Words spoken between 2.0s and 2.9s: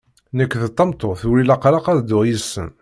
dduɣ yid-sen!